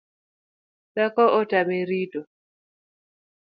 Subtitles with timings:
[0.93, 2.19] Dhako otame rito